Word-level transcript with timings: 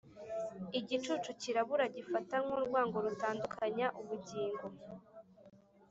igicucu 0.79 1.29
cyirabura 1.39 1.85
gifata 1.95 2.35
nkurwango, 2.43 2.97
rutandukanya 3.05 3.87
ubugingo. 4.01 4.65